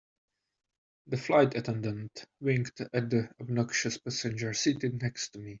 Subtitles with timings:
[1.05, 5.49] The flight attendant winked at the obnoxious passenger seated next to me.